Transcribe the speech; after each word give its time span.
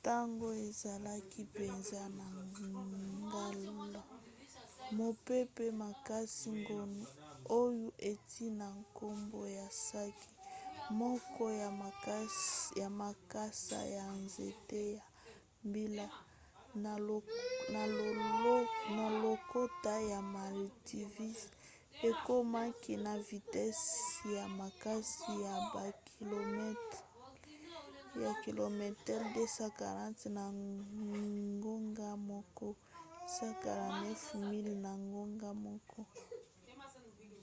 ntango 0.00 0.48
ezalaki 0.66 1.40
mpenza 1.48 2.02
na 2.18 2.26
ngala 3.26 4.02
mopepe 4.98 5.64
makasi 5.84 6.50
gonu 6.66 7.04
oyo 7.60 7.88
euti 8.10 8.44
na 8.58 8.66
nkombo 8.80 9.40
ya 9.58 9.66
saki 9.88 10.30
moko 11.00 11.44
ya 12.80 12.88
makasa 13.02 13.78
ya 13.96 14.04
nzete 14.22 14.80
ya 14.96 15.04
mbila 15.68 16.06
na 18.96 19.02
lokota 19.22 19.94
ya 20.12 20.20
maldives 20.34 21.40
ekomaki 22.08 22.94
na 23.06 23.12
vitese 23.28 23.96
ya 24.36 24.44
makasi 24.60 25.30
ya 25.44 25.54
bakilometele 28.18 29.24
240 29.36 30.30
na 30.36 30.44
ngonga 31.60 32.10
moko 32.30 32.66
149 33.44 34.48
miles 34.50 34.66
na 34.84 34.92
ngonga 35.08 35.50
moko 35.64 36.00